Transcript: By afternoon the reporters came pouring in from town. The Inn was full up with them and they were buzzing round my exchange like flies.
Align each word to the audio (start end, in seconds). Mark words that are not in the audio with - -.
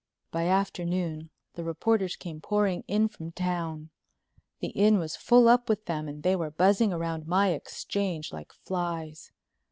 By 0.31 0.47
afternoon 0.47 1.29
the 1.53 1.63
reporters 1.63 2.15
came 2.15 2.41
pouring 2.41 2.83
in 2.87 3.07
from 3.07 3.31
town. 3.33 3.91
The 4.59 4.69
Inn 4.69 4.97
was 4.97 5.15
full 5.15 5.47
up 5.47 5.69
with 5.69 5.85
them 5.85 6.07
and 6.07 6.23
they 6.23 6.35
were 6.35 6.49
buzzing 6.49 6.89
round 6.89 7.27
my 7.27 7.49
exchange 7.49 8.33
like 8.33 8.51
flies. 8.51 9.31